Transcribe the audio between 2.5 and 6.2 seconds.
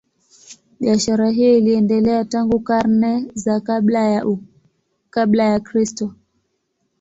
karne za kabla ya Kristo.